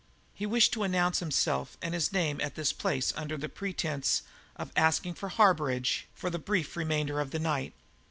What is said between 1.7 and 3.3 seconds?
and his name at this place